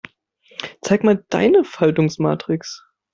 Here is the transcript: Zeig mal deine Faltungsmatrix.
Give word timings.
Zeig 0.81 1.03
mal 1.03 1.23
deine 1.29 1.63
Faltungsmatrix. 1.63 2.83